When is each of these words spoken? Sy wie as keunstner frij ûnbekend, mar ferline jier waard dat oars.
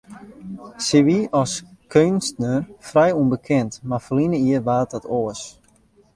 Sy 0.85 0.99
wie 1.07 1.21
as 1.41 1.51
keunstner 1.91 2.59
frij 2.89 3.11
ûnbekend, 3.21 3.71
mar 3.89 4.01
ferline 4.05 4.37
jier 4.45 4.63
waard 4.67 4.89
dat 4.93 5.09
oars. 5.19 5.41